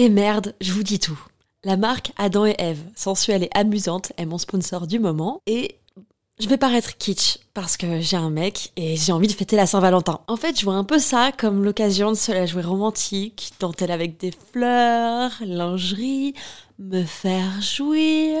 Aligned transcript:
Et 0.00 0.10
merde, 0.10 0.54
je 0.60 0.72
vous 0.72 0.84
dis 0.84 1.00
tout. 1.00 1.18
La 1.64 1.76
marque 1.76 2.12
Adam 2.16 2.46
et 2.46 2.54
Eve, 2.60 2.78
sensuelle 2.94 3.42
et 3.42 3.50
amusante, 3.52 4.12
est 4.16 4.26
mon 4.26 4.38
sponsor 4.38 4.86
du 4.86 5.00
moment 5.00 5.42
et 5.48 5.74
je 6.38 6.46
vais 6.48 6.56
paraître 6.56 6.96
kitsch 6.98 7.38
parce 7.60 7.76
que 7.76 7.98
j'ai 8.00 8.16
un 8.16 8.30
mec 8.30 8.70
et 8.76 8.94
j'ai 8.94 9.10
envie 9.10 9.26
de 9.26 9.32
fêter 9.32 9.56
la 9.56 9.66
Saint-Valentin. 9.66 10.20
En 10.28 10.36
fait, 10.36 10.56
je 10.60 10.64
vois 10.64 10.74
un 10.74 10.84
peu 10.84 11.00
ça 11.00 11.32
comme 11.36 11.64
l'occasion 11.64 12.12
de 12.12 12.16
se 12.16 12.30
la 12.30 12.46
jouer 12.46 12.62
romantique, 12.62 13.52
dentelle 13.58 13.90
avec 13.90 14.16
des 14.16 14.30
fleurs, 14.52 15.32
lingerie, 15.40 16.34
me 16.78 17.02
faire 17.02 17.60
jouir. 17.60 18.38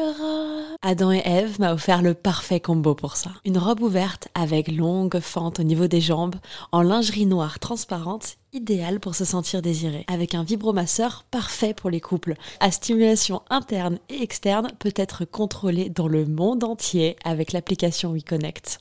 Adam 0.82 1.10
et 1.10 1.22
Eve 1.24 1.58
m'a 1.58 1.72
offert 1.72 2.00
le 2.00 2.14
parfait 2.14 2.60
combo 2.60 2.94
pour 2.94 3.16
ça. 3.16 3.32
Une 3.44 3.58
robe 3.58 3.80
ouverte 3.80 4.28
avec 4.36 4.70
longue 4.70 5.18
fente 5.18 5.58
au 5.58 5.64
niveau 5.64 5.88
des 5.88 6.00
jambes, 6.00 6.36
en 6.70 6.82
lingerie 6.82 7.26
noire 7.26 7.58
transparente, 7.58 8.36
idéale 8.52 9.00
pour 9.00 9.16
se 9.16 9.24
sentir 9.24 9.62
désiré. 9.62 10.04
Avec 10.06 10.36
un 10.36 10.44
vibromasseur 10.44 11.24
parfait 11.32 11.74
pour 11.74 11.90
les 11.90 12.00
couples. 12.00 12.34
À 12.60 12.70
stimulation 12.70 13.42
interne 13.50 13.98
et 14.10 14.22
externe 14.22 14.70
peut 14.78 14.94
être 14.94 15.24
contrôlée 15.24 15.90
dans 15.90 16.06
le 16.06 16.24
monde 16.24 16.62
entier 16.62 17.16
avec 17.24 17.50
l'application 17.50 18.12
WeConnect. 18.12 18.78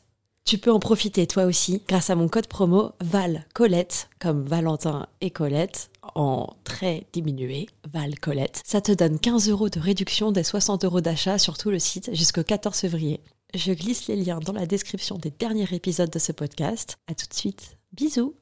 Tu 0.48 0.58
peux 0.58 0.72
en 0.72 0.80
profiter 0.80 1.28
toi 1.28 1.44
aussi 1.44 1.82
grâce 1.90 2.10
à 2.10 2.16
mon 2.16 2.30
code 2.30 2.48
promo 2.48 2.94
Val 3.02 3.44
Colette, 3.54 4.08
comme 4.18 4.46
Valentin 4.46 5.08
et 5.20 5.30
Colette, 5.30 5.90
en 6.16 6.56
très 6.64 7.06
diminué, 7.12 7.68
Val 7.92 8.18
Colette. 8.18 8.62
Ça 8.66 8.80
te 8.80 8.94
donne 8.94 9.20
15 9.20 9.50
euros 9.50 9.68
de 9.68 9.82
réduction 9.82 10.32
des 10.32 10.44
60 10.44 10.86
euros 10.86 11.02
d'achat 11.02 11.38
sur 11.38 11.58
tout 11.58 11.70
le 11.70 11.80
site 11.80 12.16
jusqu'au 12.16 12.44
14 12.44 12.78
février. 12.78 13.20
Je 13.56 13.74
glisse 13.74 14.08
les 14.08 14.16
liens 14.16 14.40
dans 14.40 14.54
la 14.54 14.66
description 14.66 15.18
des 15.18 15.32
derniers 15.32 15.68
épisodes 15.74 16.10
de 16.10 16.20
ce 16.20 16.32
podcast. 16.32 16.96
À 17.08 17.14
tout 17.14 17.28
de 17.28 17.34
suite. 17.34 17.76
Bisous. 17.92 18.34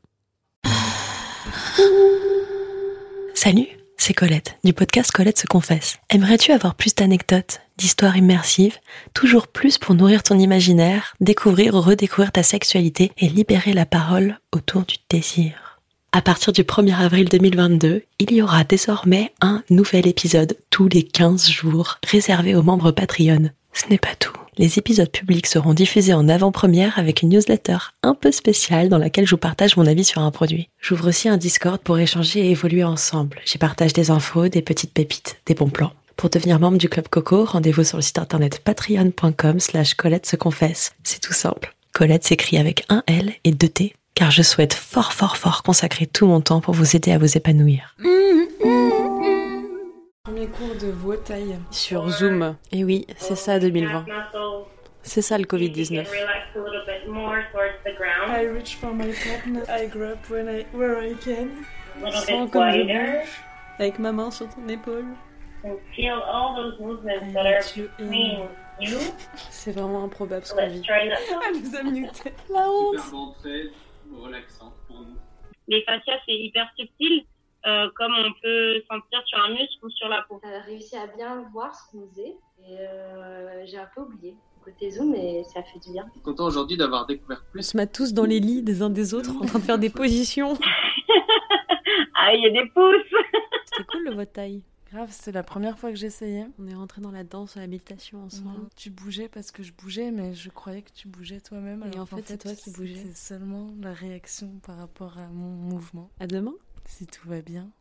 Salut, 3.33 3.74
c'est 3.97 4.13
Colette, 4.13 4.57
du 4.63 4.73
podcast 4.73 5.11
Colette 5.11 5.39
se 5.39 5.47
confesse. 5.47 5.97
Aimerais-tu 6.09 6.51
avoir 6.51 6.75
plus 6.75 6.95
d'anecdotes, 6.95 7.61
d'histoires 7.77 8.17
immersives, 8.17 8.77
toujours 9.13 9.47
plus 9.47 9.77
pour 9.77 9.95
nourrir 9.95 10.23
ton 10.23 10.37
imaginaire, 10.37 11.15
découvrir 11.21 11.75
ou 11.75 11.81
redécouvrir 11.81 12.31
ta 12.31 12.43
sexualité 12.43 13.11
et 13.17 13.29
libérer 13.29 13.73
la 13.73 13.85
parole 13.85 14.39
autour 14.51 14.83
du 14.83 14.95
désir? 15.09 15.79
À 16.11 16.21
partir 16.21 16.53
du 16.53 16.63
1er 16.63 16.95
avril 16.95 17.27
2022, 17.27 18.03
il 18.19 18.31
y 18.31 18.41
aura 18.41 18.63
désormais 18.63 19.33
un 19.41 19.63
nouvel 19.69 20.07
épisode 20.07 20.57
tous 20.69 20.87
les 20.87 21.03
15 21.03 21.49
jours 21.49 21.97
réservé 22.07 22.55
aux 22.55 22.63
membres 22.63 22.91
Patreon. 22.91 23.49
Ce 23.73 23.89
n'est 23.89 23.97
pas 23.97 24.15
tout. 24.17 24.34
Les 24.57 24.79
épisodes 24.79 25.09
publics 25.09 25.47
seront 25.47 25.73
diffusés 25.73 26.13
en 26.13 26.29
avant-première 26.29 26.97
avec 26.97 27.21
une 27.21 27.29
newsletter 27.29 27.77
un 28.03 28.15
peu 28.15 28.31
spéciale 28.31 28.87
dans 28.87 28.97
laquelle 28.97 29.25
je 29.25 29.31
vous 29.31 29.37
partage 29.37 29.75
mon 29.75 29.85
avis 29.85 30.05
sur 30.05 30.21
un 30.21 30.31
produit. 30.31 30.69
J'ouvre 30.79 31.09
aussi 31.09 31.27
un 31.27 31.35
Discord 31.35 31.81
pour 31.81 31.99
échanger 31.99 32.39
et 32.39 32.51
évoluer 32.51 32.85
ensemble. 32.85 33.41
J'y 33.45 33.57
partage 33.57 33.91
des 33.91 34.11
infos, 34.11 34.47
des 34.47 34.61
petites 34.61 34.93
pépites, 34.93 35.37
des 35.45 35.55
bons 35.55 35.69
plans. 35.69 35.91
Pour 36.15 36.29
devenir 36.29 36.61
membre 36.61 36.77
du 36.77 36.87
Club 36.87 37.09
Coco, 37.09 37.43
rendez-vous 37.43 37.83
sur 37.83 37.97
le 37.97 38.01
site 38.01 38.17
internet 38.17 38.59
patreon.com 38.59 39.59
slash 39.59 39.93
Colette 39.95 40.25
se 40.25 40.37
confesse. 40.37 40.93
C'est 41.03 41.19
tout 41.19 41.33
simple. 41.33 41.75
Colette 41.93 42.23
s'écrit 42.23 42.57
avec 42.57 42.85
un 42.87 43.03
L 43.07 43.33
et 43.43 43.51
deux 43.51 43.67
T, 43.67 43.93
car 44.13 44.31
je 44.31 44.41
souhaite 44.41 44.73
fort 44.73 45.11
fort 45.11 45.35
fort 45.35 45.63
consacrer 45.63 46.07
tout 46.07 46.27
mon 46.27 46.39
temps 46.39 46.61
pour 46.61 46.73
vous 46.73 46.95
aider 46.95 47.11
à 47.11 47.17
vous 47.17 47.35
épanouir. 47.35 47.95
Cours 50.57 50.75
de 50.75 50.91
voix 50.91 51.17
taille. 51.17 51.57
Sur 51.71 52.07
Zoom. 52.09 52.55
Et 52.71 52.83
oui, 52.83 53.05
c'est 53.17 53.35
ça 53.35 53.59
2020. 53.59 54.05
C'est 55.01 55.21
ça 55.21 55.37
le 55.37 55.45
Covid-19. 55.45 56.05
I 58.27 58.47
reach 58.47 58.75
for 58.77 58.93
my 58.93 59.11
partner. 59.13 59.63
I 59.69 59.87
grab 59.87 60.17
when 60.29 60.47
I, 60.47 60.65
where 60.73 60.97
I 60.99 61.13
can. 61.15 61.49
Sens 62.11 62.49
comme 62.51 62.71
je 62.71 62.81
bouge, 62.81 63.43
avec 63.79 63.99
ma 63.99 64.11
main 64.11 64.31
sur 64.31 64.47
ton 64.49 64.67
épaule. 64.67 65.05
Feel 65.95 66.11
all 66.11 66.55
those 66.55 66.79
movements 66.79 67.33
that 67.33 67.43
I 67.43 67.55
are 67.55 67.59
let 67.59 67.75
you 67.75 67.89
in. 67.99 68.05
between 68.05 68.47
you. 68.79 68.99
C'est 69.49 69.71
vraiment 69.71 70.03
improbable 70.03 70.45
ce 70.45 70.53
qu'on 70.53 70.61
Let's 70.61 70.73
vit. 70.73 70.81
nous 71.63 71.75
a 71.75 71.83
muté. 71.83 72.33
La 72.51 72.69
honte 72.69 72.97
pour 74.87 74.99
nous. 74.99 75.17
Les 75.67 75.81
fascias, 75.83 76.19
c'est 76.27 76.35
hyper 76.35 76.67
subtil, 76.77 77.25
euh, 77.67 77.89
comme 77.95 78.11
on 78.13 78.31
peut 78.41 78.81
sentir 78.89 79.21
sur 79.25 79.39
un 79.43 79.49
muscle 79.49 79.83
ou 79.85 79.89
sur 79.89 80.07
la 80.09 80.21
peau. 80.23 80.39
euh, 80.45 80.59
réussi 80.65 80.95
à 80.97 81.07
bien 81.07 81.43
voir 81.53 81.73
ce 81.73 81.91
qu'on 81.91 82.07
faisait 82.09 82.35
et 82.67 82.77
euh, 82.79 83.65
j'ai 83.65 83.77
un 83.77 83.87
peu 83.95 84.01
oublié 84.01 84.35
côté 84.63 84.89
zoom 84.89 85.13
et 85.13 85.43
ça 85.43 85.61
fait 85.61 85.77
du 85.79 85.91
bien. 85.91 86.05
Je 86.07 86.11
suis 86.13 86.21
content 86.21 86.45
aujourd'hui 86.45 86.75
d'avoir 86.75 87.05
découvert 87.05 87.43
On 87.47 87.51
plus. 87.51 87.61
se 87.63 87.77
met 87.77 87.85
tous 87.85 88.13
dans 88.13 88.25
les 88.25 88.39
lits 88.39 88.63
des 88.63 88.81
uns 88.81 88.89
des 88.89 89.13
autres 89.13 89.29
en 89.39 89.45
train 89.45 89.59
de 89.59 89.63
faire 89.63 89.77
des 89.79 89.89
positions. 89.91 90.57
Ah, 92.17 92.33
il 92.33 92.41
y 92.43 92.47
a 92.47 92.49
des 92.49 92.67
pouces 92.69 92.95
C'était 93.65 93.83
cool 93.91 94.05
le 94.05 94.15
vote 94.15 94.33
taille. 94.33 94.63
Grave, 94.91 95.09
c'est 95.11 95.31
la 95.31 95.43
première 95.43 95.77
fois 95.77 95.89
que 95.91 95.95
j'essayais. 95.97 96.45
On 96.59 96.67
est 96.67 96.73
rentré 96.73 97.01
dans 97.01 97.11
la 97.11 97.23
danse, 97.23 97.55
la 97.55 97.67
méditation 97.67 98.23
ensemble. 98.23 98.67
Tu 98.75 98.89
bougeais 98.89 99.27
parce 99.29 99.51
que 99.51 99.63
je 99.63 99.73
bougeais, 99.73 100.11
mais 100.11 100.33
je 100.33 100.49
croyais 100.49 100.81
que 100.81 100.91
tu 100.91 101.07
bougeais 101.07 101.39
toi-même. 101.41 101.81
Et 101.83 101.87
alors 101.93 102.01
en 102.03 102.05
qu'en 102.07 102.15
fait, 102.17 102.23
c'est 102.27 102.37
toi 102.37 102.53
qui 102.55 102.71
bougeais. 102.71 102.95
C'est 102.95 103.15
seulement 103.17 103.69
la 103.81 103.93
réaction 103.93 104.49
par 104.65 104.77
rapport 104.77 105.17
à 105.17 105.27
mon 105.27 105.49
mouvement. 105.49 106.09
À 106.19 106.27
demain 106.27 106.53
Si 106.87 107.05
tout 107.07 107.27
va 107.27 107.41
bien. 107.41 107.71